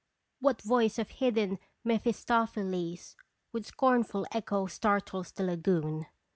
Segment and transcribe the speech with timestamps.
[0.39, 3.15] What voice of hidden Mephistopheles
[3.51, 6.07] With scornful echo startles the lagoon?